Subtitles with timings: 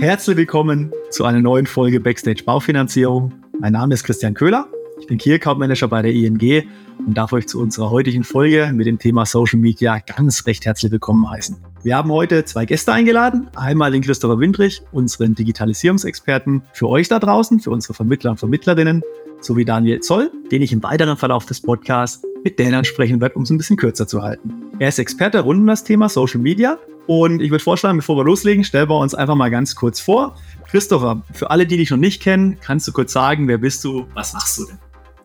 [0.00, 3.34] Herzlich willkommen zu einer neuen Folge Backstage Baufinanzierung.
[3.58, 4.66] Mein Name ist Christian Köhler.
[4.98, 6.64] Ich bin Key Account Manager bei der ING
[7.06, 10.90] und darf euch zu unserer heutigen Folge mit dem Thema Social Media ganz recht herzlich
[10.90, 11.58] willkommen heißen.
[11.82, 13.48] Wir haben heute zwei Gäste eingeladen.
[13.56, 19.02] Einmal den Christopher Windrich, unseren Digitalisierungsexperten für euch da draußen, für unsere Vermittler und Vermittlerinnen,
[19.40, 23.42] sowie Daniel Zoll, den ich im weiteren Verlauf des Podcasts mit Dan ansprechen werde, um
[23.42, 24.59] es ein bisschen kürzer zu halten.
[24.80, 28.24] Er ist Experte rund um das Thema Social Media und ich würde vorschlagen, bevor wir
[28.24, 30.36] loslegen, stellen wir uns einfach mal ganz kurz vor.
[30.70, 34.06] Christopher, für alle, die dich noch nicht kennen, kannst du kurz sagen, wer bist du,
[34.14, 34.78] was machst du denn?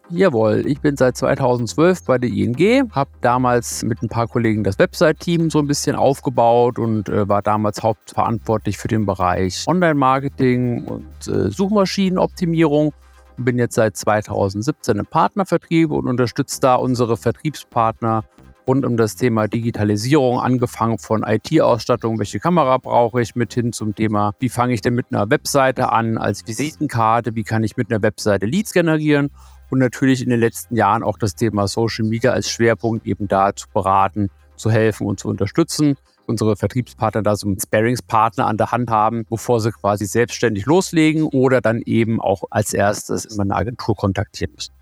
[0.09, 4.77] Jawohl, ich bin seit 2012 bei der ING, habe damals mit ein paar Kollegen das
[4.77, 11.27] Website-Team so ein bisschen aufgebaut und äh, war damals hauptverantwortlich für den Bereich Online-Marketing und
[11.29, 12.93] äh, Suchmaschinenoptimierung
[13.37, 18.25] bin jetzt seit 2017 im Partnervertrieb und unterstütze da unsere Vertriebspartner
[18.67, 23.95] rund um das Thema Digitalisierung, angefangen von IT-Ausstattung, welche Kamera brauche ich, mit hin zum
[23.95, 27.91] Thema, wie fange ich denn mit einer Webseite an als Visitenkarte, wie kann ich mit
[27.91, 29.29] einer Webseite Leads generieren
[29.69, 33.55] und natürlich in den letzten Jahren auch das Thema Social Media als Schwerpunkt eben da
[33.55, 35.95] zu beraten, zu helfen und zu unterstützen.
[36.27, 41.23] Unsere Vertriebspartner da so einen Sparingspartner an der Hand haben, bevor sie quasi selbstständig loslegen
[41.23, 44.74] oder dann eben auch als erstes immer eine Agentur kontaktieren müssen.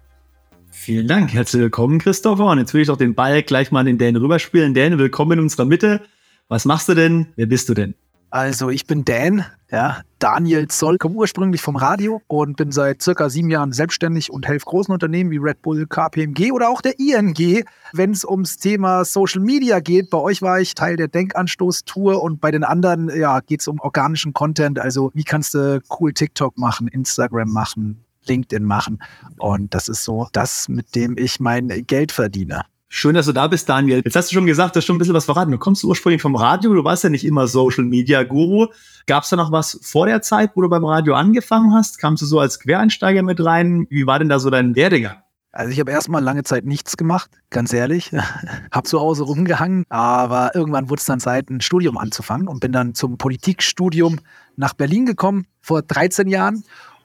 [0.75, 2.47] Vielen Dank, herzlich willkommen, Christopher.
[2.47, 4.73] Und jetzt will ich doch den Ball gleich mal in Dan rüberspielen.
[4.73, 6.01] Dan, willkommen in unserer Mitte.
[6.49, 7.27] Was machst du denn?
[7.37, 7.93] Wer bist du denn?
[8.31, 13.29] Also ich bin Dan, ja, Daniel Zoll, komme ursprünglich vom Radio und bin seit circa
[13.29, 17.63] sieben Jahren selbstständig und helfe großen Unternehmen wie Red Bull, KPMG oder auch der ING,
[17.93, 20.09] wenn es ums Thema Social Media geht.
[20.09, 23.79] Bei euch war ich Teil der Denkanstoß-Tour und bei den anderen ja, geht es um
[23.79, 24.79] organischen Content.
[24.79, 29.01] Also wie kannst du cool TikTok machen, Instagram machen, LinkedIn machen.
[29.37, 32.65] Und das ist so das, mit dem ich mein Geld verdiene.
[32.95, 34.03] Schön, dass du da bist, Daniel.
[34.05, 35.51] Jetzt hast du schon gesagt, du hast schon ein bisschen was verraten.
[35.51, 38.67] Du kommst ursprünglich vom Radio, du warst ja nicht immer Social Media Guru.
[39.07, 41.97] Gab es da noch was vor der Zeit, wo du beim Radio angefangen hast?
[41.97, 43.87] Kamst du so als Quereinsteiger mit rein?
[43.89, 45.17] Wie war denn da so dein Werdegang?
[45.51, 48.11] Also ich habe erstmal lange Zeit nichts gemacht, ganz ehrlich.
[48.71, 52.71] hab zu Hause rumgehangen, aber irgendwann wurde es dann Zeit, ein Studium anzufangen und bin
[52.71, 54.19] dann zum Politikstudium
[54.55, 56.63] nach Berlin gekommen vor 13 Jahren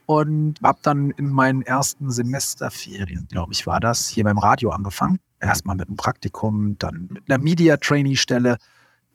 [0.09, 5.21] und habe dann in meinen ersten Semesterferien, glaube ich, war das, hier beim Radio angefangen
[5.41, 8.57] erstmal mit einem Praktikum, dann mit einer Media-Trainee-Stelle,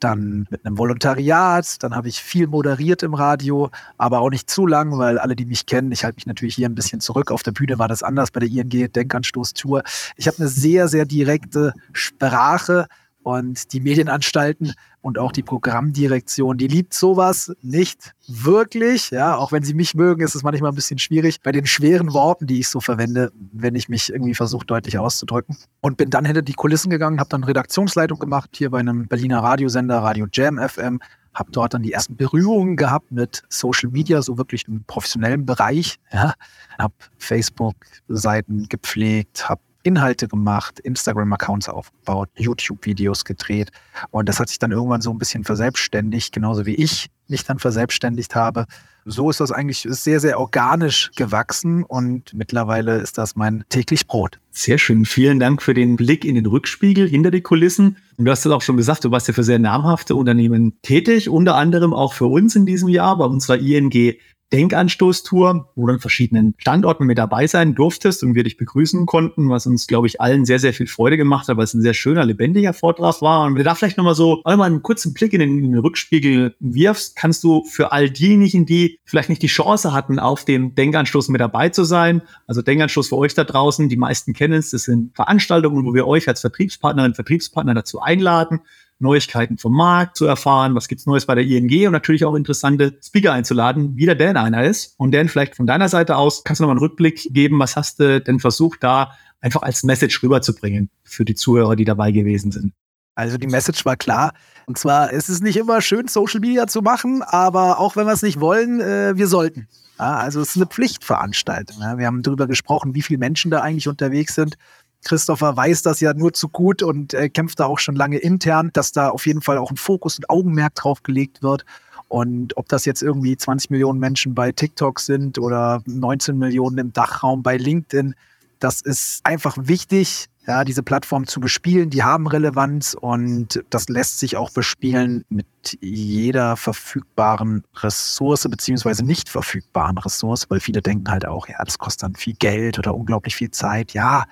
[0.00, 4.66] dann mit einem Volontariat, dann habe ich viel moderiert im Radio, aber auch nicht zu
[4.66, 7.32] lang, weil alle, die mich kennen, ich halte mich natürlich hier ein bisschen zurück.
[7.32, 9.82] Auf der Bühne war das anders bei der ING Denkanstoß-Tour.
[10.16, 12.86] Ich habe eine sehr, sehr direkte Sprache
[13.24, 19.10] und die Medienanstalten und auch die Programmdirektion, die liebt sowas nicht wirklich.
[19.10, 22.12] Ja, auch wenn sie mich mögen, ist es manchmal ein bisschen schwierig bei den schweren
[22.12, 25.56] Worten, die ich so verwende, wenn ich mich irgendwie versuche, deutlich auszudrücken.
[25.80, 29.42] Und bin dann hinter die Kulissen gegangen, habe dann Redaktionsleitung gemacht hier bei einem Berliner
[29.42, 31.00] Radiosender, Radio Jam FM.
[31.32, 35.96] Habe dort dann die ersten Berührungen gehabt mit Social Media, so wirklich im professionellen Bereich.
[36.12, 36.34] Ja.
[36.78, 43.70] Habe Facebook-Seiten gepflegt, habe Inhalte gemacht, Instagram-Accounts aufgebaut, YouTube-Videos gedreht.
[44.10, 47.58] Und das hat sich dann irgendwann so ein bisschen verselbstständigt, genauso wie ich mich dann
[47.58, 48.66] verselbstständigt habe.
[49.06, 54.38] So ist das eigentlich sehr, sehr organisch gewachsen und mittlerweile ist das mein täglich Brot.
[54.50, 55.04] Sehr schön.
[55.04, 57.98] Vielen Dank für den Blick in den Rückspiegel hinter die Kulissen.
[58.16, 61.28] Und du hast es auch schon gesagt, du warst ja für sehr namhafte Unternehmen tätig,
[61.28, 64.14] unter anderem auch für uns in diesem Jahr bei unserer ING
[64.52, 69.48] Denkanstoßtour, wo du an verschiedenen Standorten mit dabei sein durftest und wir dich begrüßen konnten,
[69.48, 71.94] was uns, glaube ich, allen sehr, sehr viel Freude gemacht hat, weil es ein sehr
[71.94, 73.46] schöner, lebendiger Vortrag war.
[73.46, 75.78] Und wenn du da vielleicht nochmal so einmal einen kurzen Blick in den, in den,
[75.78, 80.74] Rückspiegel wirfst, kannst du für all diejenigen, die vielleicht nicht die Chance hatten, auf dem
[80.74, 84.70] Denkanstoß mit dabei zu sein, also Denkanstoß für euch da draußen, die meisten kennen es,
[84.70, 88.60] das sind Veranstaltungen, wo wir euch als Vertriebspartnerin, Vertriebspartner dazu einladen,
[88.98, 92.98] Neuigkeiten vom Markt zu erfahren, was gibt's Neues bei der ING und natürlich auch interessante
[93.02, 94.94] Speaker einzuladen, wie der Dan einer ist.
[94.98, 97.76] Und Dan, vielleicht von deiner Seite aus, kannst du noch mal einen Rückblick geben, was
[97.76, 102.52] hast du denn versucht, da einfach als Message rüberzubringen für die Zuhörer, die dabei gewesen
[102.52, 102.72] sind?
[103.14, 104.32] Also die Message war klar.
[104.66, 108.12] Und zwar, es ist nicht immer schön, Social Media zu machen, aber auch wenn wir
[108.12, 109.68] es nicht wollen, äh, wir sollten.
[109.98, 111.80] Ja, also es ist eine Pflichtveranstaltung.
[111.80, 111.98] Ja.
[111.98, 114.56] Wir haben darüber gesprochen, wie viele Menschen da eigentlich unterwegs sind.
[115.04, 118.70] Christopher weiß das ja nur zu gut und äh, kämpft da auch schon lange intern,
[118.72, 121.64] dass da auf jeden Fall auch ein Fokus und Augenmerk drauf gelegt wird.
[122.08, 126.92] Und ob das jetzt irgendwie 20 Millionen Menschen bei TikTok sind oder 19 Millionen im
[126.92, 128.14] Dachraum bei LinkedIn,
[128.60, 131.90] das ist einfach wichtig, ja, diese Plattform zu bespielen.
[131.90, 135.46] Die haben Relevanz und das lässt sich auch bespielen mit
[135.80, 142.04] jeder verfügbaren Ressource beziehungsweise nicht verfügbaren Ressource, weil viele denken halt auch, ja, das kostet
[142.04, 143.92] dann viel Geld oder unglaublich viel Zeit.
[143.94, 144.24] Ja,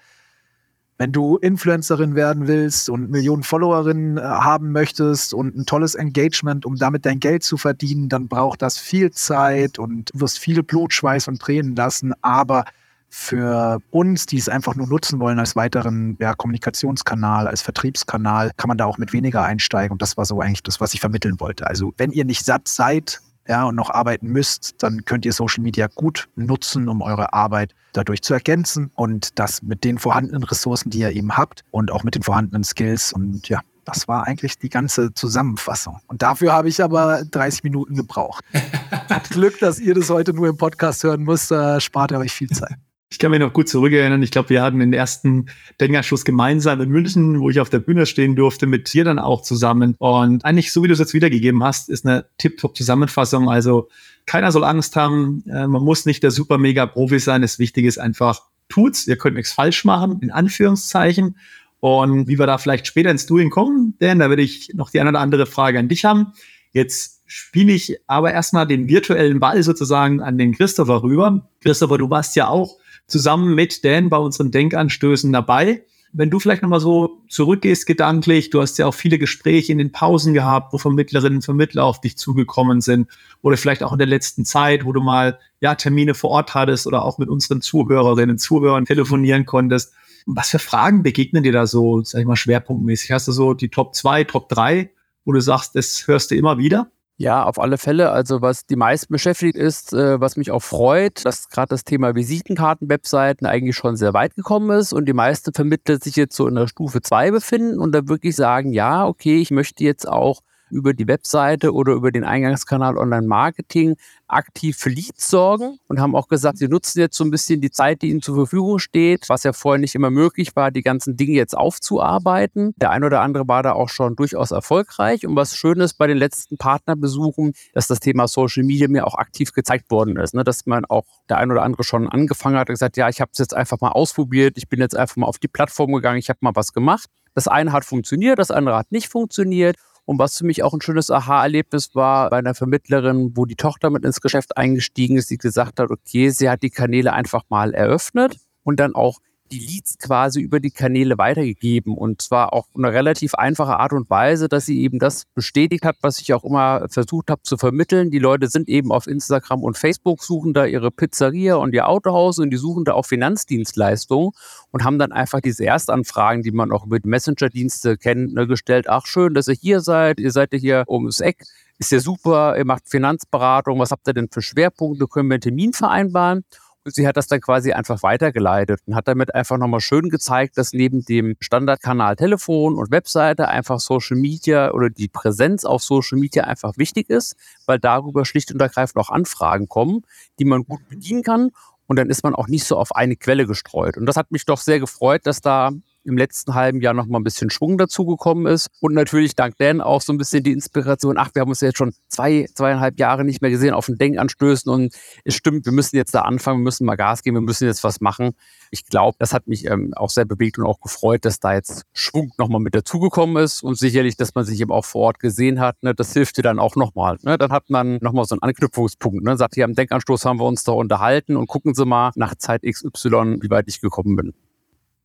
[1.03, 6.65] Wenn du Influencerin werden willst und Millionen Followerinnen äh, haben möchtest und ein tolles Engagement,
[6.65, 10.93] um damit dein Geld zu verdienen, dann braucht das viel Zeit und wirst viel Blut,
[10.93, 12.13] Schweiß und Tränen lassen.
[12.23, 12.67] Aber
[13.09, 18.69] für uns, die es einfach nur nutzen wollen als weiteren ja, Kommunikationskanal, als Vertriebskanal, kann
[18.69, 19.91] man da auch mit weniger einsteigen.
[19.91, 21.67] Und das war so eigentlich das, was ich vermitteln wollte.
[21.67, 25.63] Also wenn ihr nicht satt seid, ja, und noch arbeiten müsst, dann könnt ihr Social
[25.63, 30.91] Media gut nutzen, um eure Arbeit dadurch zu ergänzen und das mit den vorhandenen Ressourcen,
[30.91, 34.59] die ihr eben habt und auch mit den vorhandenen Skills und ja, das war eigentlich
[34.59, 35.99] die ganze Zusammenfassung.
[36.07, 38.45] Und dafür habe ich aber 30 Minuten gebraucht.
[39.09, 42.33] Hat Glück, dass ihr das heute nur im Podcast hören müsst, da spart ihr euch
[42.33, 42.77] viel Zeit.
[43.13, 44.23] Ich kann mich noch gut zurückerinnern.
[44.23, 45.45] Ich glaube, wir hatten den ersten
[45.83, 49.43] Denkerschuss gemeinsam in München, wo ich auf der Bühne stehen durfte, mit dir dann auch
[49.43, 49.97] zusammen.
[49.99, 53.51] Und eigentlich, so wie du es jetzt wiedergegeben hast, ist eine Tip-Top-Zusammenfassung.
[53.51, 53.91] Also
[54.25, 55.45] keiner soll Angst haben.
[55.47, 57.43] Äh, man muss nicht der super mega Profi sein.
[57.43, 59.07] Das Wichtige ist einfach, tut's.
[59.07, 61.37] Ihr könnt nichts falsch machen, in Anführungszeichen.
[61.81, 65.01] Und wie wir da vielleicht später ins Doing kommen, denn da würde ich noch die
[65.01, 66.29] eine oder andere Frage an dich haben.
[66.71, 71.51] Jetzt spiele ich aber erstmal den virtuellen Ball sozusagen an den Christopher rüber.
[71.61, 75.85] Christopher, du warst ja auch zusammen mit Dan bei unseren Denkanstößen dabei.
[76.15, 79.93] Wenn du vielleicht nochmal so zurückgehst gedanklich, du hast ja auch viele Gespräche in den
[79.93, 83.09] Pausen gehabt, wo Vermittlerinnen und Vermittler auf dich zugekommen sind
[83.41, 86.87] oder vielleicht auch in der letzten Zeit, wo du mal ja Termine vor Ort hattest
[86.87, 89.95] oder auch mit unseren Zuhörerinnen und Zuhörern telefonieren konntest.
[90.27, 93.11] Was für Fragen begegnen dir da so, sag ich mal, schwerpunktmäßig?
[93.11, 94.91] Hast du so die Top 2, Top 3,
[95.25, 96.91] wo du sagst, das hörst du immer wieder?
[97.23, 98.11] Ja, auf alle Fälle.
[98.11, 102.17] Also was die meisten beschäftigt ist, äh, was mich auch freut, dass gerade das Thema
[102.17, 106.57] Visitenkarten-Webseiten eigentlich schon sehr weit gekommen ist und die meisten Vermittler sich jetzt so in
[106.57, 110.41] der Stufe 2 befinden und da wirklich sagen, ja, okay, ich möchte jetzt auch
[110.73, 113.97] über die Webseite oder über den Eingangskanal Online-Marketing
[114.33, 117.71] aktiv für Leads sorgen und haben auch gesagt, sie nutzen jetzt so ein bisschen die
[117.71, 121.17] Zeit, die ihnen zur Verfügung steht, was ja vorher nicht immer möglich war, die ganzen
[121.17, 122.75] Dinge jetzt aufzuarbeiten.
[122.81, 125.27] Der ein oder andere war da auch schon durchaus erfolgreich.
[125.27, 129.15] Und was schön ist bei den letzten Partnerbesuchen, dass das Thema Social Media mir auch
[129.15, 130.35] aktiv gezeigt worden ist.
[130.35, 130.45] Ne?
[130.45, 133.31] Dass man auch der ein oder andere schon angefangen hat und gesagt, ja, ich habe
[133.33, 136.31] es jetzt einfach mal ausprobiert, ich bin jetzt einfach mal auf die Plattform gegangen, ich
[136.31, 137.09] habe mal was gemacht.
[137.35, 139.77] Das eine hat funktioniert, das andere hat nicht funktioniert.
[140.05, 143.91] Und was für mich auch ein schönes Aha-Erlebnis war bei einer Vermittlerin, wo die Tochter
[143.91, 147.73] mit ins Geschäft eingestiegen ist, die gesagt hat, okay, sie hat die Kanäle einfach mal
[147.73, 149.21] eröffnet und dann auch
[149.53, 154.09] die Leads quasi über die Kanäle weitergegeben und zwar auch eine relativ einfache Art und
[154.09, 158.11] Weise, dass sie eben das bestätigt hat, was ich auch immer versucht habe zu vermitteln.
[158.11, 162.39] Die Leute sind eben auf Instagram und Facebook, suchen da ihre Pizzeria und ihr Autohaus
[162.39, 164.31] und die suchen da auch Finanzdienstleistungen
[164.71, 168.89] und haben dann einfach diese Erstanfragen, die man auch die Messenger-Dienste kennt, ne, gestellt.
[168.89, 170.19] Ach, schön, dass ihr hier seid.
[170.19, 171.45] Ihr seid ja hier ums Eck.
[171.79, 172.57] Ist ja super.
[172.57, 173.79] Ihr macht Finanzberatung.
[173.79, 175.07] Was habt ihr denn für Schwerpunkte?
[175.09, 176.45] Können wir einen Termin vereinbaren?
[176.85, 180.73] Sie hat das dann quasi einfach weitergeleitet und hat damit einfach nochmal schön gezeigt, dass
[180.73, 186.45] neben dem Standardkanal Telefon und Webseite einfach Social Media oder die Präsenz auf Social Media
[186.45, 187.37] einfach wichtig ist,
[187.67, 190.03] weil darüber schlicht und ergreifend auch Anfragen kommen,
[190.41, 191.51] die man gut bedienen kann.
[191.87, 193.97] Und dann ist man auch nicht so auf eine Quelle gestreut.
[193.97, 195.71] Und das hat mich doch sehr gefreut, dass da
[196.05, 198.69] im letzten halben Jahr noch mal ein bisschen Schwung dazugekommen ist.
[198.81, 201.69] Und natürlich dank Dan auch so ein bisschen die Inspiration, ach, wir haben uns ja
[201.69, 204.95] jetzt schon zwei, zweieinhalb Jahre nicht mehr gesehen auf den Denkanstößen und
[205.25, 207.85] es stimmt, wir müssen jetzt da anfangen, wir müssen mal Gas geben, wir müssen jetzt
[207.85, 208.31] was machen.
[208.71, 211.85] Ich glaube, das hat mich ähm, auch sehr bewegt und auch gefreut, dass da jetzt
[211.93, 215.61] Schwung nochmal mit dazugekommen ist und sicherlich, dass man sich eben auch vor Ort gesehen
[215.61, 217.19] hat, ne, das hilft dir dann auch nochmal.
[217.23, 217.39] Ne?
[217.39, 219.25] Dann hat man nochmal so einen Anknüpfungspunkt.
[219.25, 219.37] Ne?
[219.37, 222.63] Sagt hier am Denkanstoß haben wir uns da unterhalten und gucken Sie mal nach Zeit
[222.63, 224.35] XY, wie weit ich gekommen bin.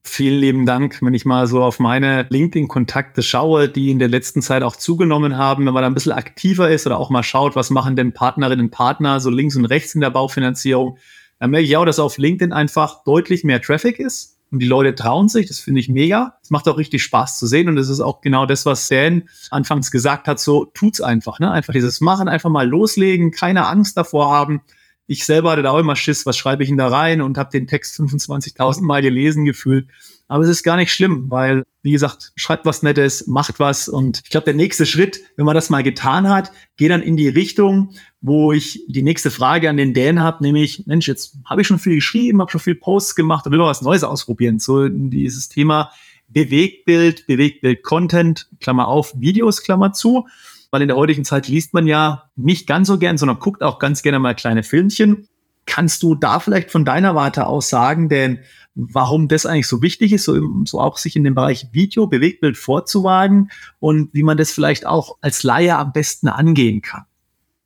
[0.09, 4.41] Vielen lieben Dank, wenn ich mal so auf meine LinkedIn-Kontakte schaue, die in der letzten
[4.41, 7.57] Zeit auch zugenommen haben, wenn man da ein bisschen aktiver ist oder auch mal schaut,
[7.57, 10.97] was machen denn Partnerinnen und Partner so links und rechts in der Baufinanzierung,
[11.39, 14.95] dann merke ich auch, dass auf LinkedIn einfach deutlich mehr Traffic ist und die Leute
[14.95, 15.47] trauen sich.
[15.47, 16.37] Das finde ich mega.
[16.41, 19.23] Es macht auch richtig Spaß zu sehen und das ist auch genau das, was Dan
[19.51, 21.51] anfangs gesagt hat, so tut's einfach, ne?
[21.51, 24.61] Einfach dieses Machen, einfach mal loslegen, keine Angst davor haben
[25.07, 27.49] ich selber hatte da auch immer Schiss, was schreibe ich denn da rein und habe
[27.49, 29.87] den Text 25.000 Mal gelesen gefühlt.
[30.27, 33.87] Aber es ist gar nicht schlimm, weil, wie gesagt, schreibt was Nettes, macht was.
[33.87, 37.15] Und ich glaube, der nächste Schritt, wenn man das mal getan hat, geht dann in
[37.15, 41.61] die Richtung, wo ich die nächste Frage an den Dan habe, nämlich, Mensch, jetzt habe
[41.61, 44.59] ich schon viel geschrieben, habe schon viel Posts gemacht, will man was Neues ausprobieren.
[44.59, 45.91] So dieses Thema
[46.27, 50.27] Bewegtbild, Bewegtbild-Content, Klammer auf, Videos, Klammer zu
[50.71, 53.79] weil in der heutigen Zeit liest man ja nicht ganz so gern, sondern guckt auch
[53.79, 55.27] ganz gerne mal kleine Filmchen.
[55.65, 58.39] Kannst du da vielleicht von deiner Warte aus sagen, denn
[58.75, 62.57] warum das eigentlich so wichtig ist, so, so auch sich in dem Bereich Video, Bewegtbild
[62.57, 67.05] vorzuwagen und wie man das vielleicht auch als Laie am besten angehen kann?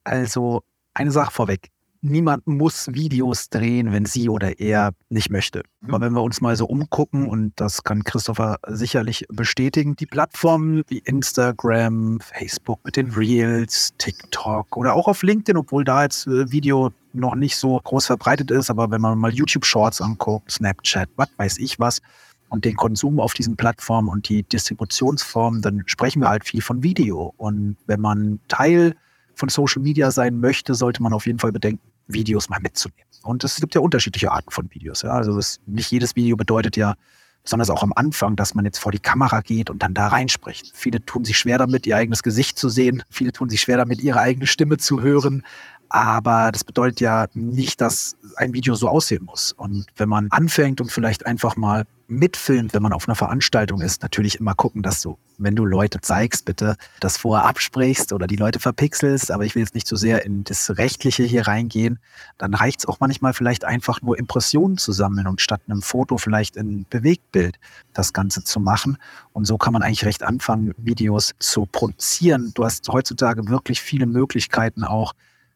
[0.03, 1.70] Also eine Sache vorweg.
[2.01, 5.63] Niemand muss Videos drehen, wenn sie oder er nicht möchte.
[5.88, 10.84] Aber wenn wir uns mal so umgucken, und das kann Christopher sicherlich bestätigen, die Plattformen
[10.88, 16.51] wie Instagram, Facebook mit den Reels, TikTok oder auch auf LinkedIn, obwohl da jetzt äh,
[16.51, 21.10] Video noch nicht so groß verbreitet ist, aber wenn man mal YouTube Shorts anguckt, Snapchat,
[21.15, 22.01] was weiß ich was,
[22.50, 26.84] und den Konsum auf diesen Plattformen und die Distributionsform, dann sprechen wir halt viel von
[26.84, 27.34] Video.
[27.38, 28.96] Und wenn man Teil
[29.36, 33.03] von Social Media sein möchte, sollte man auf jeden Fall bedenken, Videos mal mitzunehmen.
[33.24, 35.03] Und es gibt ja unterschiedliche Arten von Videos.
[35.03, 35.12] Ja.
[35.12, 36.96] Also es, nicht jedes Video bedeutet ja,
[37.43, 40.72] besonders auch am Anfang, dass man jetzt vor die Kamera geht und dann da reinspricht.
[40.75, 43.03] Viele tun sich schwer damit, ihr eigenes Gesicht zu sehen.
[43.10, 45.43] Viele tun sich schwer damit, ihre eigene Stimme zu hören.
[45.89, 49.51] Aber das bedeutet ja nicht, dass ein Video so aussehen muss.
[49.51, 54.03] Und wenn man anfängt und vielleicht einfach mal mitfilmt, wenn man auf einer Veranstaltung ist,
[54.03, 58.36] natürlich immer gucken, dass du, wenn du Leute zeigst, bitte das vorher absprichst oder die
[58.36, 59.32] Leute verpixelst.
[59.32, 62.00] Aber ich will jetzt nicht so sehr in das Rechtliche hier reingehen.
[62.38, 66.18] Dann reicht es auch manchmal vielleicht einfach nur Impressionen zu sammeln und statt einem Foto
[66.18, 67.58] vielleicht ein Bewegtbild
[67.94, 68.98] das Ganze zu machen.
[69.32, 72.51] Und so kann man eigentlich recht anfangen, Videos zu produzieren.
[72.53, 75.13] Du hast heutzutage wirklich viele Möglichkeiten auch,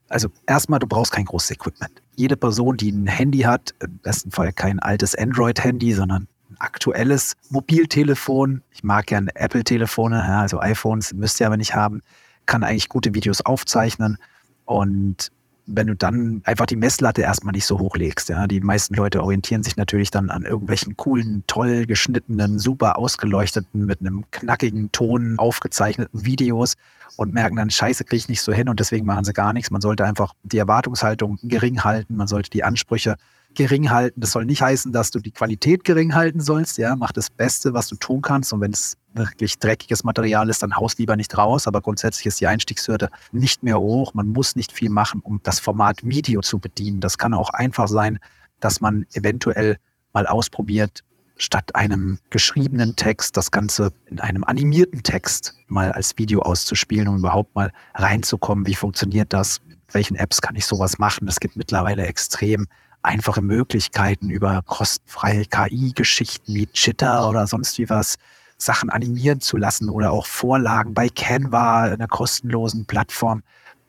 [0.08, 2.02] also erstmal, du brauchst kein großes Equipment.
[2.16, 6.28] Jede Person, die ein Handy hat, im besten Fall kein altes Android-Handy, sondern
[6.66, 12.02] aktuelles Mobiltelefon, ich mag gerne Apple-Telefone, ja, also iPhones müsst ihr aber nicht haben,
[12.48, 14.18] kann eigentlich gute Videos aufzeichnen.
[14.66, 15.32] Und
[15.68, 19.64] wenn du dann einfach die Messlatte erstmal nicht so hochlegst, ja, die meisten Leute orientieren
[19.64, 26.26] sich natürlich dann an irgendwelchen coolen, toll geschnittenen, super ausgeleuchteten, mit einem knackigen Ton aufgezeichneten
[26.26, 26.74] Videos
[27.16, 29.72] und merken dann, scheiße, kriege ich nicht so hin und deswegen machen sie gar nichts.
[29.72, 33.16] Man sollte einfach die Erwartungshaltung gering halten, man sollte die Ansprüche
[33.56, 34.22] gering halten.
[34.22, 36.78] Das soll nicht heißen, dass du die Qualität gering halten sollst.
[36.78, 38.54] Ja, mach das Beste, was du tun kannst.
[38.54, 41.68] Und wenn es wirklich dreckiges Material ist, dann haust lieber nicht raus.
[41.68, 44.14] Aber grundsätzlich ist die Einstiegshürde nicht mehr hoch.
[44.14, 47.00] Man muss nicht viel machen, um das Format Video zu bedienen.
[47.00, 48.20] Das kann auch einfach sein,
[48.60, 49.78] dass man eventuell
[50.14, 51.04] mal ausprobiert,
[51.38, 57.18] statt einem geschriebenen Text das Ganze in einem animierten Text mal als Video auszuspielen, um
[57.18, 58.66] überhaupt mal reinzukommen.
[58.68, 59.62] Wie funktioniert das?
[59.68, 61.28] Mit welchen Apps kann ich sowas machen?
[61.28, 62.68] Es gibt mittlerweile extrem
[63.06, 68.18] einfache Möglichkeiten über kostenfreie KI-Geschichten wie Chitter oder sonst wie was
[68.58, 73.44] Sachen animieren zu lassen oder auch Vorlagen bei Canva, einer kostenlosen Plattform,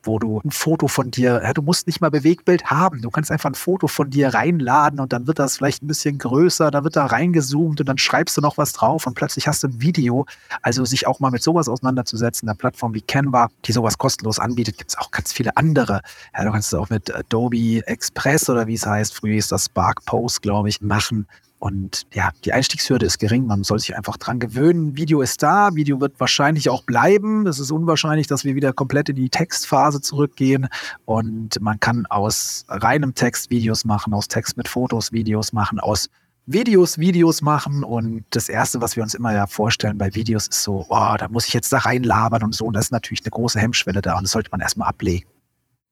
[0.07, 3.31] wo du ein Foto von dir, ja, du musst nicht mal Bewegtbild haben, du kannst
[3.31, 6.83] einfach ein Foto von dir reinladen und dann wird das vielleicht ein bisschen größer, da
[6.83, 9.81] wird da reingezoomt und dann schreibst du noch was drauf und plötzlich hast du ein
[9.81, 10.25] Video.
[10.61, 14.77] Also sich auch mal mit sowas auseinanderzusetzen, eine Plattform wie Canva, die sowas kostenlos anbietet,
[14.77, 16.01] gibt es auch ganz viele andere.
[16.35, 19.65] Ja, du kannst es auch mit Adobe Express oder wie es heißt, früher ist das
[19.65, 21.27] Spark Post, glaube ich, machen.
[21.59, 23.47] Und ja, die Einstiegshürde ist gering.
[23.47, 24.95] Man soll sich einfach dran gewöhnen.
[24.95, 25.73] Video ist da.
[25.73, 27.47] Video wird wahrscheinlich auch bleiben.
[27.47, 30.67] Es ist unwahrscheinlich, dass wir wieder komplett in die Textphase zurückgehen.
[31.05, 36.09] Und man kann aus reinem Text Videos machen, aus Text mit Fotos Videos machen, aus
[36.45, 37.83] Videos Videos machen.
[37.83, 41.27] Und das Erste, was wir uns immer ja vorstellen bei Videos, ist so, oh, da
[41.27, 42.65] muss ich jetzt da reinlabern und so.
[42.65, 44.15] Und da ist natürlich eine große Hemmschwelle da.
[44.17, 45.27] Und das sollte man erstmal ablegen.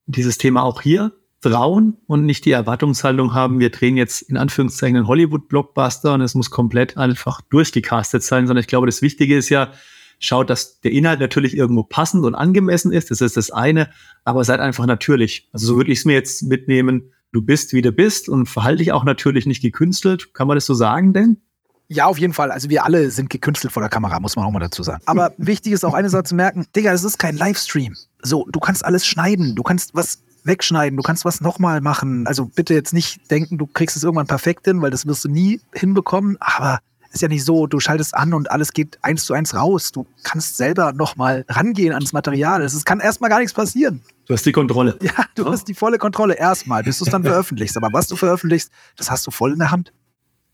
[0.05, 1.12] Dieses Thema auch hier
[1.42, 6.36] trauen und nicht die Erwartungshaltung haben, wir drehen jetzt in Anführungszeichen einen Hollywood-Blockbuster und es
[6.36, 9.72] muss komplett einfach durchgecastet sein, sondern ich glaube, das Wichtige ist ja,
[10.20, 13.89] schaut, dass der Inhalt natürlich irgendwo passend und angemessen ist, das ist das eine,
[14.24, 15.50] aber seid einfach natürlich.
[15.51, 18.80] Also so würde ich es mir jetzt mitnehmen, du bist, wie du bist und verhalte
[18.80, 20.34] dich auch natürlich nicht gekünstelt.
[20.34, 21.42] Kann man das so sagen denn?
[21.88, 22.51] Ja, auf jeden Fall.
[22.51, 25.04] Also wir alle sind gekünstelt vor der Kamera, muss man auch mal dazu sagen.
[25.06, 27.96] Aber wichtig ist auch eine Sache zu merken, Digga, das ist kein Livestream.
[28.24, 32.27] So, du kannst alles schneiden, du kannst was wegschneiden, du kannst was nochmal machen.
[32.27, 35.29] Also bitte jetzt nicht denken, du kriegst es irgendwann perfekt hin, weil das wirst du
[35.29, 36.37] nie hinbekommen.
[36.39, 36.79] Aber
[37.15, 39.91] ist ja nicht so, du schaltest an und alles geht eins zu eins raus.
[39.91, 42.61] Du kannst selber nochmal rangehen ans Material.
[42.61, 44.01] Es kann erstmal gar nichts passieren.
[44.27, 44.97] Du hast die Kontrolle.
[45.01, 45.51] Ja, du oh.
[45.51, 47.77] hast die volle Kontrolle erstmal, bis du es dann veröffentlichst.
[47.77, 49.93] Aber was du veröffentlichst, das hast du voll in der Hand.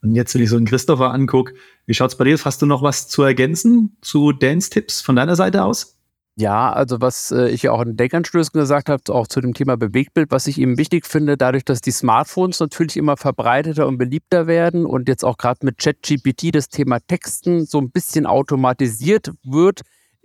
[0.03, 1.53] Und jetzt, wenn ich so einen Christopher angucke,
[1.85, 2.45] wie schaut es bei dir aus?
[2.45, 5.97] Hast du noch was zu ergänzen zu Dance-Tipps von deiner Seite aus?
[6.37, 9.75] Ja, also was äh, ich ja auch in Denkanstößen gesagt habe, auch zu dem Thema
[9.75, 14.47] Bewegtbild, was ich eben wichtig finde, dadurch, dass die Smartphones natürlich immer verbreiteter und beliebter
[14.47, 19.81] werden und jetzt auch gerade mit ChatGPT das Thema Texten so ein bisschen automatisiert wird,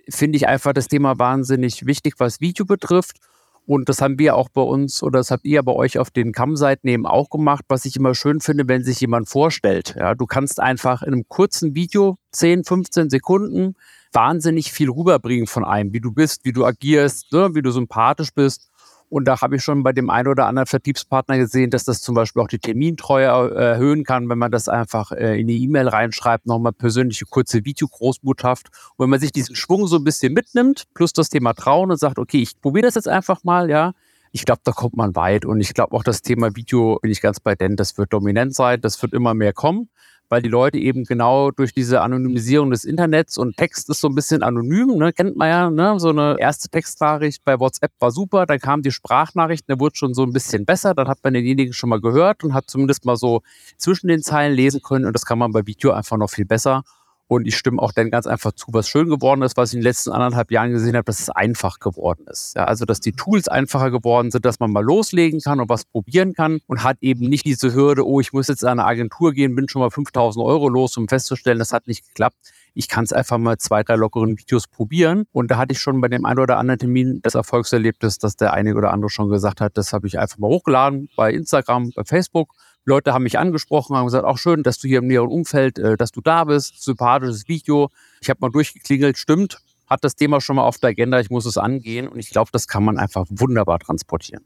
[0.08, 3.18] finde ich einfach das Thema wahnsinnig wichtig, was Video betrifft.
[3.66, 6.30] Und das haben wir auch bei uns oder das habt ihr bei euch auf den
[6.30, 9.96] Kamm-Seiten eben auch gemacht, was ich immer schön finde, wenn sich jemand vorstellt.
[9.98, 13.74] Ja, du kannst einfach in einem kurzen Video, 10, 15 Sekunden,
[14.16, 18.32] wahnsinnig viel rüberbringen von einem, wie du bist, wie du agierst, ne, wie du sympathisch
[18.32, 18.70] bist.
[19.08, 22.14] Und da habe ich schon bei dem einen oder anderen Vertriebspartner gesehen, dass das zum
[22.16, 25.86] Beispiel auch die Termintreue äh, erhöhen kann, wenn man das einfach äh, in die E-Mail
[25.86, 28.68] reinschreibt, nochmal persönliche kurze Video großmuthaft.
[28.96, 31.98] Und wenn man sich diesen Schwung so ein bisschen mitnimmt, plus das Thema Trauen und
[31.98, 33.92] sagt, okay, ich probiere das jetzt einfach mal, ja,
[34.32, 35.44] ich glaube, da kommt man weit.
[35.44, 38.54] Und ich glaube auch das Thema Video, bin ich ganz bei denn, das wird dominant
[38.54, 39.88] sein, das wird immer mehr kommen
[40.28, 44.14] weil die Leute eben genau durch diese Anonymisierung des Internets und Text ist so ein
[44.14, 45.12] bisschen anonym, ne?
[45.12, 45.98] kennt man ja, ne?
[45.98, 50.14] so eine erste Textnachricht bei WhatsApp war super, dann kam die Sprachnachricht, der wurde schon
[50.14, 53.16] so ein bisschen besser, dann hat man denjenigen schon mal gehört und hat zumindest mal
[53.16, 53.42] so
[53.76, 56.82] zwischen den Zeilen lesen können und das kann man bei Video einfach noch viel besser.
[57.28, 59.80] Und ich stimme auch dann ganz einfach zu, was schön geworden ist, was ich in
[59.80, 62.54] den letzten anderthalb Jahren gesehen habe, dass es einfach geworden ist.
[62.54, 65.84] Ja, also, dass die Tools einfacher geworden sind, dass man mal loslegen kann und was
[65.84, 69.32] probieren kann und hat eben nicht diese Hürde, oh, ich muss jetzt an eine Agentur
[69.32, 72.36] gehen, bin schon mal 5000 Euro los, um festzustellen, das hat nicht geklappt.
[72.74, 75.24] Ich kann es einfach mal zwei, drei lockeren Videos probieren.
[75.32, 78.52] Und da hatte ich schon bei dem einen oder anderen Termin das Erfolgserlebnis, dass der
[78.52, 82.04] eine oder andere schon gesagt hat, das habe ich einfach mal hochgeladen bei Instagram, bei
[82.04, 82.52] Facebook
[82.86, 85.96] Leute haben mich angesprochen, haben gesagt, auch schön, dass du hier im näheren Umfeld, äh,
[85.96, 87.90] dass du da bist, sympathisches Video.
[88.20, 91.46] Ich habe mal durchgeklingelt, stimmt, hat das Thema schon mal auf der Agenda, ich muss
[91.46, 94.44] es angehen und ich glaube, das kann man einfach wunderbar transportieren.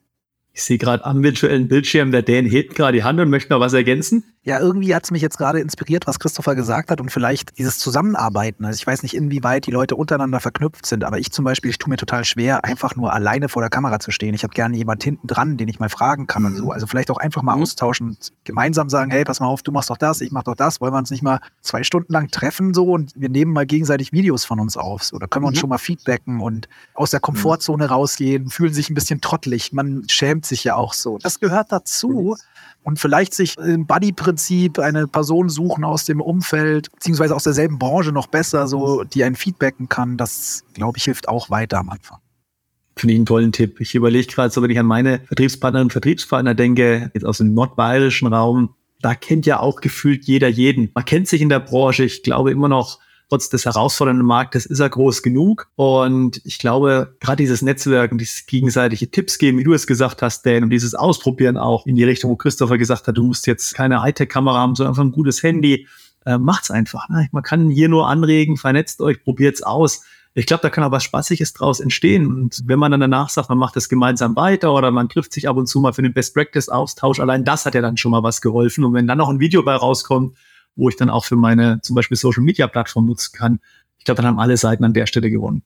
[0.52, 3.60] Ich sehe gerade am virtuellen Bildschirm, der Dan hebt gerade die Hand und möchte noch
[3.60, 4.24] was ergänzen.
[4.42, 7.78] Ja, irgendwie hat es mich jetzt gerade inspiriert, was Christopher gesagt hat und vielleicht dieses
[7.78, 8.64] Zusammenarbeiten.
[8.64, 11.76] Also ich weiß nicht, inwieweit die Leute untereinander verknüpft sind, aber ich zum Beispiel, ich
[11.76, 14.32] tue mir total schwer, einfach nur alleine vor der Kamera zu stehen.
[14.32, 16.64] Ich habe gerne jemand hinten dran, den ich mal fragen kann und so.
[16.64, 16.70] Mhm.
[16.70, 17.64] Also vielleicht auch einfach mal mhm.
[17.64, 20.56] austauschen und gemeinsam sagen, hey, pass mal auf, du machst doch das, ich mach doch
[20.56, 20.80] das.
[20.80, 24.10] Wollen wir uns nicht mal zwei Stunden lang treffen so und wir nehmen mal gegenseitig
[24.12, 25.12] Videos von uns auf.
[25.12, 25.60] Oder können wir uns mhm.
[25.60, 29.74] schon mal feedbacken und aus der Komfortzone rausgehen, fühlen sich ein bisschen trottelig.
[29.74, 31.18] Man schämt sich ja auch so.
[31.18, 32.38] Das gehört dazu
[32.82, 38.12] und vielleicht sich im Buddy-Prinzip eine Person suchen aus dem Umfeld, beziehungsweise aus derselben Branche
[38.12, 42.18] noch besser, so, die einen feedbacken kann, das, glaube ich, hilft auch weiter am Anfang.
[42.96, 43.80] Finde ich einen tollen Tipp.
[43.80, 47.54] Ich überlege gerade so, wenn ich an meine Vertriebspartnerinnen und Vertriebspartner denke, jetzt aus dem
[47.54, 50.90] nordbayerischen Raum, da kennt ja auch gefühlt jeder jeden.
[50.94, 52.04] Man kennt sich in der Branche.
[52.04, 52.98] Ich glaube immer noch,
[53.30, 55.68] trotz des herausfordernden Marktes ist er groß genug.
[55.76, 60.44] Und ich glaube, gerade dieses Netzwerken, dieses gegenseitige Tipps geben, wie du es gesagt hast,
[60.44, 63.74] Dan, und dieses Ausprobieren auch in die Richtung, wo Christopher gesagt hat, du musst jetzt
[63.74, 65.86] keine Hightech-Kamera haben, sondern einfach ein gutes Handy.
[66.26, 67.08] Äh, macht's einfach.
[67.08, 67.28] Ne?
[67.30, 70.02] Man kann hier nur anregen, vernetzt euch, probiert's aus.
[70.34, 72.26] Ich glaube, da kann auch was Spaßiges draus entstehen.
[72.26, 75.48] Und wenn man dann danach sagt, man macht das gemeinsam weiter oder man trifft sich
[75.48, 78.10] ab und zu mal für den Best Practice Austausch, allein das hat ja dann schon
[78.10, 78.84] mal was geholfen.
[78.84, 80.36] Und wenn dann noch ein Video bei rauskommt,
[80.80, 83.60] wo ich dann auch für meine zum Beispiel Social Media Plattform nutzen kann.
[83.98, 85.62] Ich glaube, dann haben alle Seiten an der Stelle gewonnen.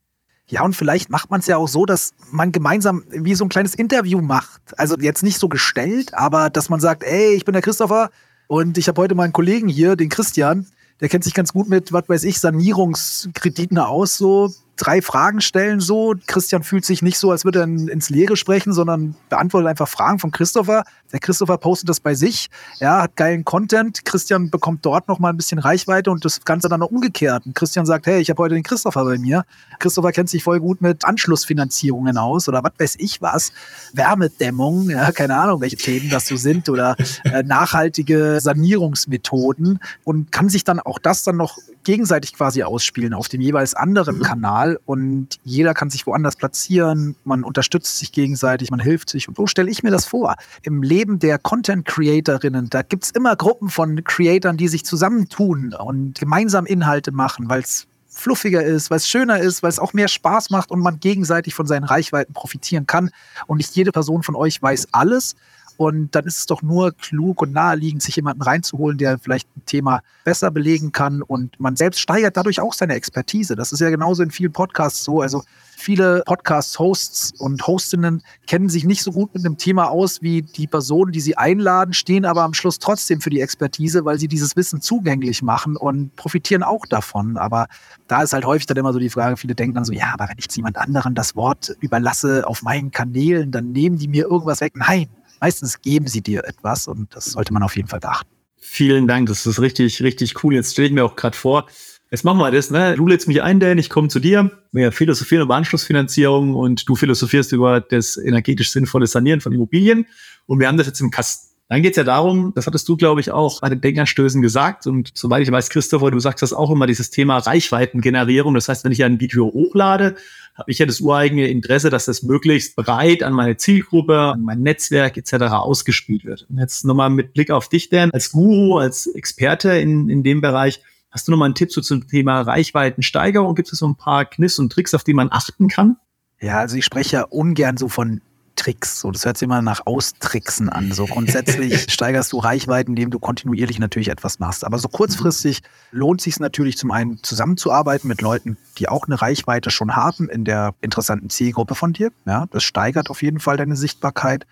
[0.46, 3.48] Ja, und vielleicht macht man es ja auch so, dass man gemeinsam wie so ein
[3.48, 4.60] kleines Interview macht.
[4.76, 8.10] Also jetzt nicht so gestellt, aber dass man sagt, ey, ich bin der Christopher
[8.48, 10.66] und ich habe heute meinen Kollegen hier, den Christian,
[11.00, 15.80] der kennt sich ganz gut mit, was weiß ich, Sanierungskrediten aus, so drei Fragen stellen
[15.80, 16.14] so.
[16.26, 20.18] Christian fühlt sich nicht so, als würde er ins Leere sprechen, sondern beantwortet einfach Fragen
[20.18, 20.84] von Christopher.
[21.12, 24.04] Der Christopher postet das bei sich, ja, hat geilen Content.
[24.04, 27.46] Christian bekommt dort noch mal ein bisschen Reichweite und das Ganze dann noch umgekehrt.
[27.46, 29.44] Und Christian sagt, hey, ich habe heute den Christopher bei mir.
[29.78, 33.52] Christopher kennt sich voll gut mit Anschlussfinanzierungen aus oder was weiß ich was.
[33.92, 40.48] Wärmedämmung, ja, keine Ahnung, welche Themen das so sind oder äh, nachhaltige Sanierungsmethoden und kann
[40.48, 44.22] sich dann auch das dann noch gegenseitig quasi ausspielen auf dem jeweils anderen mhm.
[44.64, 49.36] Kanal und jeder kann sich woanders platzieren, man unterstützt sich gegenseitig, man hilft sich und
[49.36, 50.36] so stelle ich mir das vor.
[50.62, 55.74] Im Leben der Content Creatorinnen, da gibt es immer Gruppen von Creatoren, die sich zusammentun
[55.74, 59.92] und gemeinsam Inhalte machen, weil es fluffiger ist, weil es schöner ist, weil es auch
[59.92, 63.10] mehr Spaß macht und man gegenseitig von seinen Reichweiten profitieren kann.
[63.48, 65.34] Und nicht jede Person von euch weiß alles.
[65.76, 69.62] Und dann ist es doch nur klug und naheliegend, sich jemanden reinzuholen, der vielleicht ein
[69.66, 71.22] Thema besser belegen kann.
[71.22, 73.56] Und man selbst steigert dadurch auch seine Expertise.
[73.56, 75.20] Das ist ja genauso in vielen Podcasts so.
[75.20, 75.42] Also
[75.76, 80.66] viele Podcast-Hosts und Hostinnen kennen sich nicht so gut mit einem Thema aus wie die
[80.66, 84.56] Personen, die sie einladen, stehen aber am Schluss trotzdem für die Expertise, weil sie dieses
[84.56, 87.36] Wissen zugänglich machen und profitieren auch davon.
[87.36, 87.66] Aber
[88.08, 90.28] da ist halt häufig dann immer so die Frage, viele denken dann so, ja, aber
[90.28, 94.24] wenn ich jetzt jemand anderen das Wort überlasse auf meinen Kanälen, dann nehmen die mir
[94.24, 94.72] irgendwas weg.
[94.76, 95.08] Nein,
[95.40, 98.30] meistens geben sie dir etwas und das sollte man auf jeden Fall beachten.
[98.56, 100.54] Vielen Dank, das ist richtig, richtig cool.
[100.54, 101.66] Jetzt stelle ich mir auch gerade vor,
[102.10, 102.94] jetzt machen wir das, ne?
[102.96, 104.50] Du lädst mich ein, Dan, ich komme zu dir.
[104.72, 110.06] Wir philosophieren über Anschlussfinanzierung und du philosophierst über das energetisch sinnvolle Sanieren von Immobilien.
[110.46, 111.53] Und wir haben das jetzt im Kasten.
[111.68, 114.86] Dann geht es ja darum, das hattest du, glaube ich, auch bei den Denkerstößen gesagt.
[114.86, 118.52] Und soweit ich weiß, Christopher, du sagst das auch immer, dieses Thema Reichweitengenerierung.
[118.54, 120.16] Das heißt, wenn ich ein Video hochlade,
[120.54, 124.60] habe ich ja das ureigene Interesse, dass das möglichst breit an meine Zielgruppe, an mein
[124.60, 125.34] Netzwerk etc.
[125.52, 126.46] ausgespielt wird.
[126.50, 130.42] Und jetzt nochmal mit Blick auf dich, Dan, als Guru, als Experte in, in dem
[130.42, 133.54] Bereich, hast du nochmal einen Tipp so zum Thema Reichweitensteigerung?
[133.54, 135.96] Gibt es so ein paar Kniffs und Tricks, auf die man achten kann?
[136.40, 138.20] Ja, also ich spreche ja ungern so von
[138.56, 139.00] Tricks.
[139.00, 140.92] So, das hört sich immer nach Austricksen an.
[140.92, 144.64] So grundsätzlich steigerst du Reichweiten, indem du kontinuierlich natürlich etwas machst.
[144.64, 149.70] Aber so kurzfristig lohnt sich natürlich zum einen zusammenzuarbeiten mit Leuten, die auch eine Reichweite
[149.70, 152.10] schon haben in der interessanten Zielgruppe von dir.
[152.26, 154.46] Ja, das steigert auf jeden Fall deine Sichtbarkeit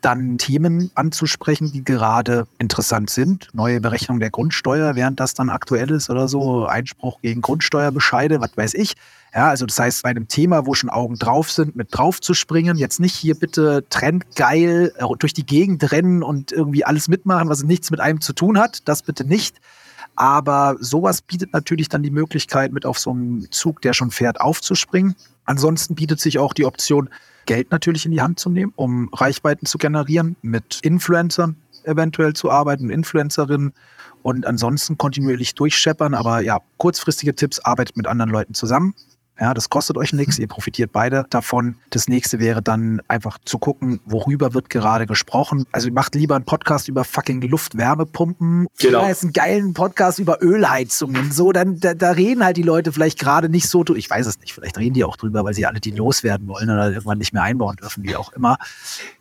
[0.00, 3.48] dann Themen anzusprechen, die gerade interessant sind.
[3.52, 6.66] Neue Berechnung der Grundsteuer, während das dann aktuell ist oder so.
[6.66, 8.94] Einspruch gegen Grundsteuerbescheide, was weiß ich.
[9.34, 12.34] Ja, also das heißt, bei einem Thema, wo schon Augen drauf sind, mit drauf zu
[12.34, 17.48] springen, jetzt nicht hier bitte trendgeil äh, durch die Gegend rennen und irgendwie alles mitmachen,
[17.48, 18.88] was nichts mit einem zu tun hat.
[18.88, 19.60] Das bitte nicht.
[20.16, 24.40] Aber sowas bietet natürlich dann die Möglichkeit, mit auf so einem Zug, der schon fährt,
[24.40, 25.14] aufzuspringen.
[25.44, 27.08] Ansonsten bietet sich auch die Option,
[27.46, 32.50] Geld natürlich in die Hand zu nehmen, um Reichweiten zu generieren, mit Influencern eventuell zu
[32.50, 33.72] arbeiten, Influencerinnen
[34.22, 36.14] und ansonsten kontinuierlich durchscheppern.
[36.14, 38.94] Aber ja, kurzfristige Tipps, arbeitet mit anderen Leuten zusammen.
[39.40, 41.76] Ja, das kostet euch nichts, ihr profitiert beide davon.
[41.90, 45.64] Das nächste wäre dann einfach zu gucken, worüber wird gerade gesprochen.
[45.70, 48.66] Also macht lieber einen Podcast über fucking Luftwärmepumpen.
[48.78, 48.98] Genau.
[48.98, 51.30] Oder jetzt einen geilen Podcast über Ölheizungen.
[51.30, 53.84] So, dann da, da reden halt die Leute vielleicht gerade nicht so.
[53.94, 54.52] Ich weiß es nicht.
[54.52, 57.44] Vielleicht reden die auch drüber, weil sie alle die loswerden wollen oder irgendwann nicht mehr
[57.44, 58.58] einbauen dürfen, wie auch immer.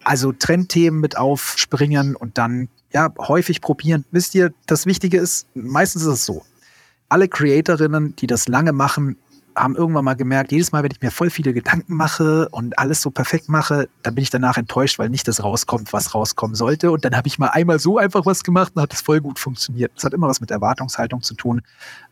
[0.03, 4.03] Also Trendthemen mit aufspringen und dann ja häufig probieren.
[4.11, 6.43] Wisst ihr, das Wichtige ist, meistens ist es so.
[7.09, 9.17] Alle Creatorinnen, die das lange machen,
[9.57, 13.01] haben irgendwann mal gemerkt, jedes Mal, wenn ich mir voll viele Gedanken mache und alles
[13.01, 16.91] so perfekt mache, dann bin ich danach enttäuscht, weil nicht das rauskommt, was rauskommen sollte.
[16.91, 19.39] Und dann habe ich mal einmal so einfach was gemacht und hat es voll gut
[19.39, 19.91] funktioniert.
[19.95, 21.61] Das hat immer was mit Erwartungshaltung zu tun.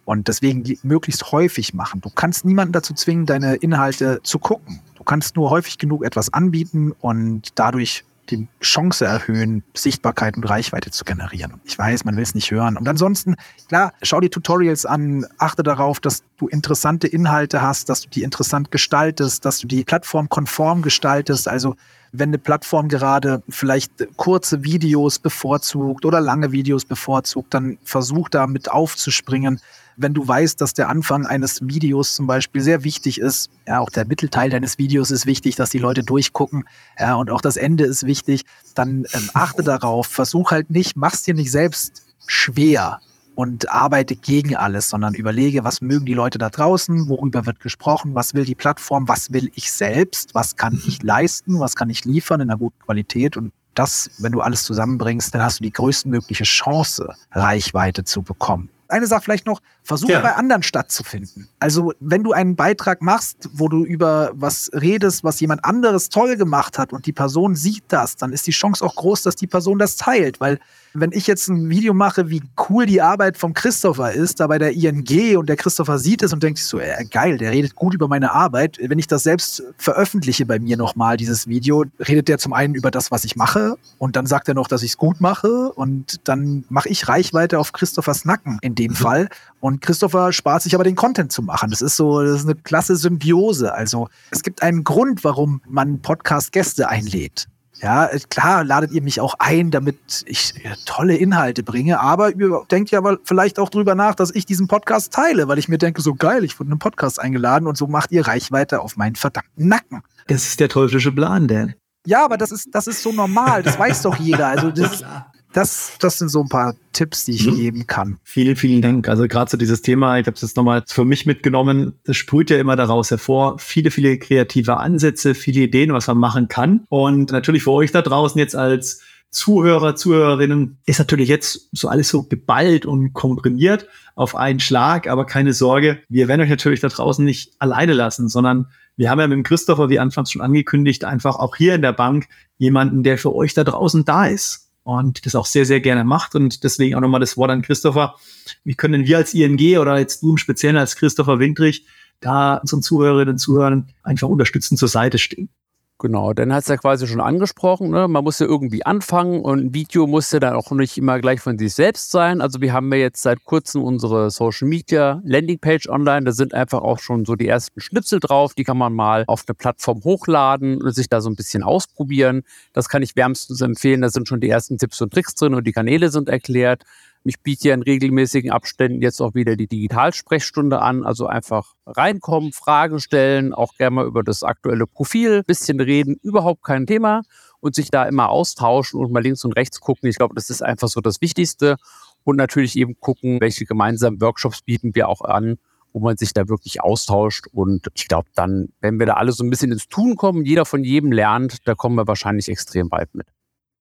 [0.04, 2.02] Und deswegen möglichst häufig machen.
[2.02, 4.82] Du kannst niemanden dazu zwingen, deine Inhalte zu gucken.
[4.96, 10.92] Du kannst nur häufig genug etwas anbieten und dadurch die Chance erhöhen, Sichtbarkeit und Reichweite
[10.92, 11.62] zu generieren.
[11.64, 12.78] Ich weiß, man will es nicht hören.
[12.78, 13.36] Und ansonsten,
[13.68, 18.24] klar, schau die Tutorials an, achte darauf, dass du interessante Inhalte hast, dass du die
[18.24, 21.48] interessant gestaltest, dass du die Plattform konform gestaltest.
[21.48, 21.76] Also
[22.20, 28.48] wenn eine Plattform gerade vielleicht kurze Videos bevorzugt oder lange Videos bevorzugt, dann versuch da
[28.48, 29.60] mit aufzuspringen.
[29.98, 33.90] Wenn du weißt, dass der Anfang eines Videos zum Beispiel sehr wichtig ist, ja, auch
[33.90, 36.66] der Mittelteil deines Videos ist wichtig, dass die Leute durchgucken,
[37.00, 41.24] ja, und auch das Ende ist wichtig, dann ähm, achte darauf, versuch halt nicht, mach's
[41.24, 43.00] dir nicht selbst schwer
[43.36, 48.16] und arbeite gegen alles, sondern überlege, was mögen die Leute da draußen, worüber wird gesprochen,
[48.16, 52.06] was will die Plattform, was will ich selbst, was kann ich leisten, was kann ich
[52.06, 53.38] liefern in einer guten Qualität.
[53.38, 58.70] Und das, wenn du alles zusammenbringst, dann hast du die größtmögliche Chance, Reichweite zu bekommen.
[58.88, 60.20] Eine Sache vielleicht noch, versuche ja.
[60.20, 61.48] bei anderen stattzufinden.
[61.60, 66.38] Also wenn du einen Beitrag machst, wo du über was redest, was jemand anderes toll
[66.38, 69.48] gemacht hat und die Person sieht das, dann ist die Chance auch groß, dass die
[69.48, 70.60] Person das teilt, weil
[70.96, 74.58] wenn ich jetzt ein Video mache, wie cool die Arbeit vom Christopher ist, da bei
[74.58, 77.76] der ING und der Christopher sieht es und denkt sich so, äh, geil, der redet
[77.76, 78.80] gut über meine Arbeit.
[78.82, 82.92] Wenn ich das selbst veröffentliche bei mir nochmal, dieses Video, redet der zum einen über
[82.92, 86.28] das, was ich mache und dann sagt er noch, dass ich es gut mache und
[86.28, 88.96] dann mache ich Reichweite auf Christophers Nacken in dem mhm.
[88.96, 89.30] Fall.
[89.66, 91.72] Und Christopher spart sich aber den Content zu machen.
[91.72, 93.74] Das ist so, das ist eine klasse Symbiose.
[93.74, 97.48] Also es gibt einen Grund, warum man Podcast-Gäste einlädt.
[97.82, 100.54] Ja, klar ladet ihr mich auch ein, damit ich
[100.86, 105.12] tolle Inhalte bringe, aber ihr denkt ja vielleicht auch drüber nach, dass ich diesen Podcast
[105.12, 107.88] teile, weil ich mir denke, so geil, ich wurde in einen Podcast eingeladen und so
[107.88, 110.04] macht ihr Reichweite auf meinen verdammten Nacken.
[110.28, 111.74] Das ist der teuflische Plan, Dan.
[112.06, 114.46] Ja, aber das ist, das ist so normal, das weiß doch jeder.
[114.46, 115.04] Also das,
[115.56, 117.56] das, das sind so ein paar Tipps, die ich mhm.
[117.56, 118.18] geben kann.
[118.24, 119.08] Vielen, vielen Dank.
[119.08, 122.50] Also gerade so dieses Thema, ich habe es jetzt nochmal für mich mitgenommen, das sprüht
[122.50, 126.86] ja immer daraus hervor, viele, viele kreative Ansätze, viele Ideen, was man machen kann.
[126.90, 132.10] Und natürlich für euch da draußen jetzt als Zuhörer, Zuhörerinnen ist natürlich jetzt so alles
[132.10, 136.90] so geballt und komprimiert auf einen Schlag, aber keine Sorge, wir werden euch natürlich da
[136.90, 141.04] draußen nicht alleine lassen, sondern wir haben ja mit dem Christopher, wie anfangs schon angekündigt,
[141.04, 145.26] einfach auch hier in der Bank jemanden, der für euch da draußen da ist und
[145.26, 146.36] das auch sehr, sehr gerne macht.
[146.36, 148.16] Und deswegen auch nochmal das Wort an Christopher.
[148.64, 151.88] Wie können wir als ING oder jetzt du im Speziellen als Christopher Windrich
[152.20, 155.50] da unseren Zuhörerinnen und Zuhörern einfach unterstützend zur Seite stehen?
[155.98, 158.10] Genau, dann hat es ja quasi schon angesprochen, ne?
[158.10, 161.40] man muss ja irgendwie anfangen und ein Video muss ja dann auch nicht immer gleich
[161.40, 162.42] von sich selbst sein.
[162.42, 166.82] Also wir haben ja jetzt seit kurzem unsere Social Media Landingpage online, da sind einfach
[166.82, 170.82] auch schon so die ersten Schnipsel drauf, die kann man mal auf eine Plattform hochladen
[170.82, 172.44] und sich da so ein bisschen ausprobieren.
[172.74, 175.66] Das kann ich wärmstens empfehlen, da sind schon die ersten Tipps und Tricks drin und
[175.66, 176.84] die Kanäle sind erklärt.
[177.28, 181.04] Ich biete ja in regelmäßigen Abständen jetzt auch wieder die Digitalsprechstunde an.
[181.04, 186.64] Also einfach reinkommen, Fragen stellen, auch gerne mal über das aktuelle Profil, bisschen reden, überhaupt
[186.64, 187.24] kein Thema
[187.62, 190.08] und sich da immer austauschen und mal links und rechts gucken.
[190.08, 191.78] Ich glaube, das ist einfach so das Wichtigste.
[192.24, 195.58] Und natürlich eben gucken, welche gemeinsamen Workshops bieten wir auch an
[195.96, 197.48] wo man sich da wirklich austauscht.
[197.54, 200.66] Und ich glaube, dann, wenn wir da alle so ein bisschen ins Tun kommen, jeder
[200.66, 203.28] von jedem lernt, da kommen wir wahrscheinlich extrem weit mit.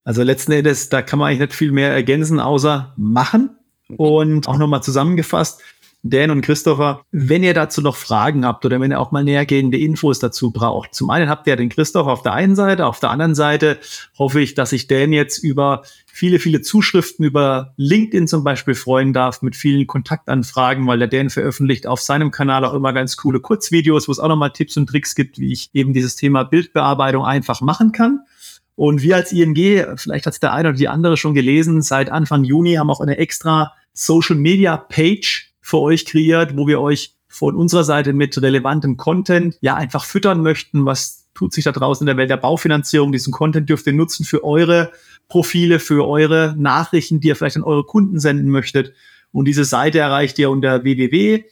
[0.05, 3.57] Also letzten Endes, da kann man eigentlich nicht viel mehr ergänzen, außer machen.
[3.89, 3.97] Mhm.
[3.97, 5.61] Und auch nochmal zusammengefasst,
[6.07, 9.79] Dan und Christopher, wenn ihr dazu noch Fragen habt oder wenn ihr auch mal nähergehende
[9.79, 10.95] Infos dazu braucht.
[10.95, 13.79] Zum einen habt ihr den Christopher auf der einen Seite, auf der anderen Seite
[14.19, 19.15] hoffe ich, dass ich Dan jetzt über viele, viele Zuschriften über LinkedIn zum Beispiel freuen
[19.15, 23.41] darf mit vielen Kontaktanfragen, weil der Dan veröffentlicht auf seinem Kanal auch immer ganz coole
[23.41, 27.25] Kurzvideos, wo es auch nochmal Tipps und Tricks gibt, wie ich eben dieses Thema Bildbearbeitung
[27.25, 28.21] einfach machen kann.
[28.77, 29.55] Und wir als ING,
[29.97, 33.01] vielleicht hat es der eine oder die andere schon gelesen, seit Anfang Juni haben auch
[33.01, 38.41] eine extra Social Media Page für euch kreiert, wo wir euch von unserer Seite mit
[38.41, 40.87] relevantem Content ja einfach füttern möchten.
[40.87, 43.13] Was tut sich da draußen in der Welt der Baufinanzierung?
[43.13, 44.93] Diesen Content dürft ihr nutzen für eure
[45.29, 48.93] Profile, für eure Nachrichten, die ihr vielleicht an eure Kunden senden möchtet.
[49.33, 51.45] Und diese Seite erreicht ihr unter www.ing.de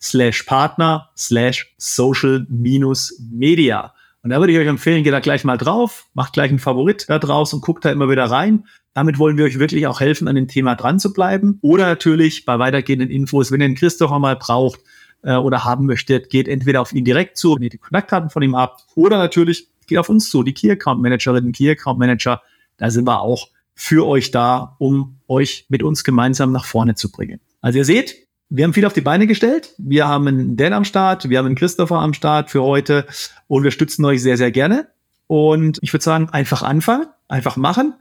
[0.00, 3.95] slash partner slash social minus media.
[4.26, 7.08] Und da würde ich euch empfehlen, geht da gleich mal drauf, macht gleich einen Favorit
[7.08, 8.66] da draus und guckt da immer wieder rein.
[8.92, 11.60] Damit wollen wir euch wirklich auch helfen, an dem Thema dran zu bleiben.
[11.62, 14.80] Oder natürlich bei weitergehenden Infos, wenn ihr den Christopher mal braucht
[15.22, 18.56] äh, oder haben möchtet, geht entweder auf ihn direkt zu, ihr die Kontaktdaten von ihm
[18.56, 22.42] habt, oder natürlich geht auf uns zu, die Key Account Managerinnen, Key Account Manager.
[22.78, 27.12] Da sind wir auch für euch da, um euch mit uns gemeinsam nach vorne zu
[27.12, 27.38] bringen.
[27.60, 29.74] Also ihr seht, wir haben viel auf die Beine gestellt.
[29.78, 33.06] Wir haben einen Dan am Start, wir haben einen Christopher am Start für heute
[33.48, 34.88] und wir stützen euch sehr, sehr gerne.
[35.26, 37.94] Und ich würde sagen, einfach anfangen, einfach machen.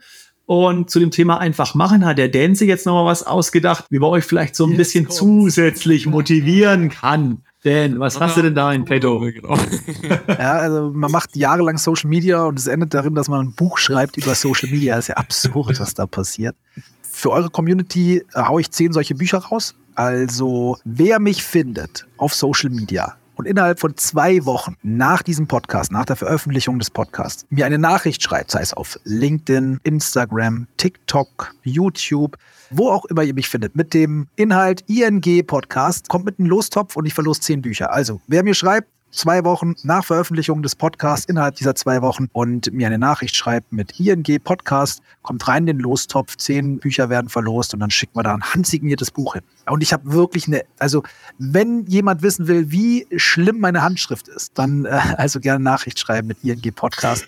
[0.45, 3.97] Und zu dem Thema einfach machen hat der Dan sich jetzt nochmal was ausgedacht, wie
[3.97, 7.41] man euch vielleicht so ein jetzt bisschen zusätzlich motivieren kann.
[7.63, 9.21] Dan, was hast du denn da in petto?
[9.21, 9.57] Genau.
[10.27, 13.79] ja, also man macht jahrelang Social Media und es endet darin, dass man ein Buch
[13.79, 14.95] schreibt über Social Media.
[14.95, 16.55] Das ist ja absurd, was da passiert.
[17.01, 19.73] Für eure Community äh, haue ich zehn solche Bücher raus.
[19.95, 25.91] Also, wer mich findet auf Social Media und innerhalb von zwei Wochen nach diesem Podcast,
[25.91, 31.55] nach der Veröffentlichung des Podcasts, mir eine Nachricht schreibt, sei es auf LinkedIn, Instagram, TikTok,
[31.63, 32.37] YouTube,
[32.71, 36.97] wo auch immer ihr mich findet, mit dem Inhalt ING Podcast, kommt mit einem Lostopf
[36.97, 37.93] und ich verlose zehn Bücher.
[37.93, 42.71] Also, wer mir schreibt, zwei Wochen nach Veröffentlichung des Podcasts, innerhalb dieser zwei Wochen und
[42.73, 47.29] mir eine Nachricht schreibt mit ING Podcast, kommt rein in den Lostopf, zehn Bücher werden
[47.29, 49.43] verlost und dann schickt man da ein handsigniertes Buch hin.
[49.67, 51.03] Und ich habe wirklich eine, also
[51.37, 56.27] wenn jemand wissen will, wie schlimm meine Handschrift ist, dann äh, also gerne Nachricht schreiben
[56.27, 57.25] mit ING Podcast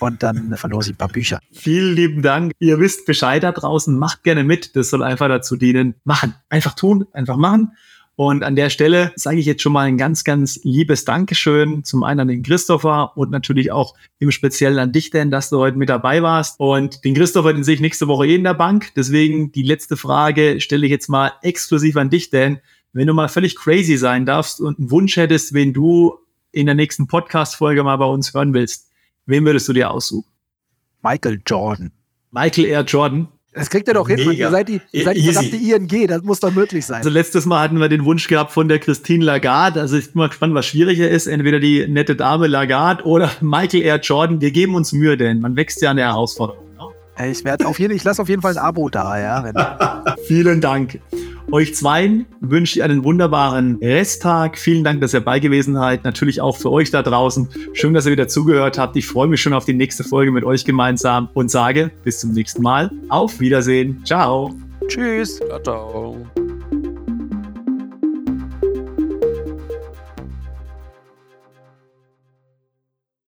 [0.00, 1.40] und dann verlose ich ein paar Bücher.
[1.52, 2.52] Vielen lieben Dank.
[2.58, 3.98] Ihr wisst Bescheid da draußen.
[3.98, 4.74] Macht gerne mit.
[4.74, 5.94] Das soll einfach dazu dienen.
[6.04, 6.34] Machen.
[6.48, 7.72] Einfach tun, einfach machen.
[8.16, 11.84] Und an der Stelle sage ich jetzt schon mal ein ganz, ganz liebes Dankeschön.
[11.84, 15.58] Zum einen an den Christopher und natürlich auch im Speziellen an dich, denn, dass du
[15.58, 16.60] heute mit dabei warst.
[16.60, 18.92] Und den Christopher, den sehe ich nächste Woche eh in der Bank.
[18.94, 22.58] Deswegen die letzte Frage stelle ich jetzt mal exklusiv an dich, denn
[22.92, 26.18] wenn du mal völlig crazy sein darfst und einen Wunsch hättest, wen du
[26.52, 28.90] in der nächsten Podcast-Folge mal bei uns hören willst,
[29.26, 30.28] wen würdest du dir aussuchen?
[31.02, 31.92] Michael Jordan.
[32.32, 32.82] Michael R.
[32.82, 33.28] Jordan.
[33.52, 34.32] Das kriegt ihr doch hin, Mega.
[34.32, 36.98] Ihr seid die, ihr seid die verdammte ING, das muss doch möglich sein.
[36.98, 39.80] Also letztes Mal hatten wir den Wunsch gehabt von der Christine Lagarde.
[39.80, 41.26] Also ich bin mal gespannt, was schwieriger ist.
[41.26, 43.98] Entweder die nette Dame Lagarde oder Michael R.
[43.98, 44.40] Jordan.
[44.40, 46.64] Wir geben uns Mühe, denn man wächst ja an der Herausforderung.
[46.76, 47.28] Ne?
[47.28, 50.14] Ich werde auf jeden ich lasse auf jeden Fall ein Abo da, ja.
[50.28, 51.00] Vielen Dank.
[51.52, 54.56] Euch zweien wünsche ich einen wunderbaren Resttag.
[54.56, 56.04] Vielen Dank, dass ihr bei gewesen seid.
[56.04, 57.48] Natürlich auch für euch da draußen.
[57.72, 58.96] Schön, dass ihr wieder zugehört habt.
[58.96, 62.32] Ich freue mich schon auf die nächste Folge mit euch gemeinsam und sage bis zum
[62.32, 62.90] nächsten Mal.
[63.08, 64.00] Auf Wiedersehen.
[64.04, 64.54] Ciao.
[64.86, 65.38] Tschüss.
[65.38, 66.49] Ciao, ciao.